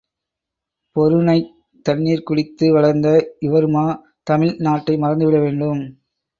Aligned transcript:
பொருநைத் 0.95 1.51
தண்ணீர் 1.85 2.23
குடித்து 2.23 2.73
வளர்ந்த 2.73 3.07
இவருமா 3.41 3.85
தமிழ் 4.27 4.55
நாட்டை 4.59 4.97
மறந்துவிட 4.97 5.39
வேண்டும்? 5.39 5.81